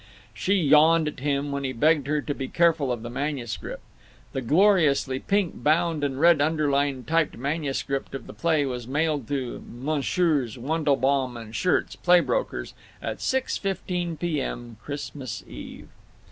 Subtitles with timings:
[0.33, 3.83] She yawned at him when he begged her to be careful of the manuscript.
[4.33, 9.59] The gloriously pink bound and red underlined typed manuscript of the play was mailed to
[9.69, 10.57] Messrs.
[10.57, 15.87] Wendelbaum & Schirtz, play brokers, at 6.15 P.M., Christmas Eve.